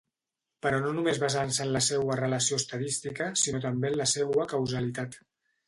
[0.65, 5.23] Però no només basant-se en la seua relació estadística sinó també en la seua causalitat.